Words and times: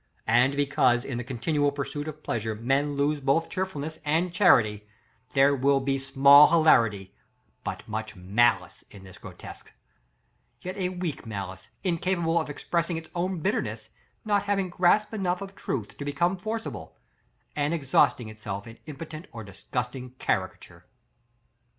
And 0.25 0.55
because, 0.57 1.05
in 1.05 1.19
the 1.19 1.23
continual 1.23 1.71
pursuit 1.71 2.07
of 2.07 2.23
pleasure, 2.23 2.55
men 2.55 2.95
lose 2.95 3.21
both 3.21 3.51
cheerfulness 3.51 3.99
and 4.03 4.33
charity, 4.33 4.87
there 5.33 5.55
will 5.55 5.79
be 5.79 5.99
small 5.99 6.47
hilarity, 6.49 7.13
but 7.63 7.87
much 7.87 8.15
malice, 8.15 8.83
in 8.89 9.03
this 9.03 9.19
grotesque; 9.19 9.71
yet 10.61 10.75
a 10.75 10.89
weak 10.89 11.27
malice, 11.27 11.69
incapable 11.83 12.39
of 12.41 12.49
expressing 12.49 12.97
its 12.97 13.11
own 13.13 13.41
bitterness, 13.41 13.89
not 14.25 14.41
having 14.45 14.71
grasp 14.71 15.13
enough 15.13 15.39
of 15.39 15.55
truth 15.55 15.95
to 15.99 16.03
become 16.03 16.35
forcible, 16.35 16.97
and 17.55 17.71
exhausting 17.71 18.27
itself 18.27 18.65
in 18.65 18.79
impotent 18.87 19.27
or 19.31 19.43
disgusting 19.43 20.15
caricature. 20.17 20.83